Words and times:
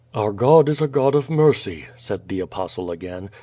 Our 0.15 0.31
God 0.31 0.67
is 0.67 0.81
a 0.81 0.87
God 0.87 1.13
of 1.13 1.29
mercy," 1.29 1.85
said 1.95 2.27
the 2.27 2.39
Apostle 2.39 2.89
again. 2.89 3.29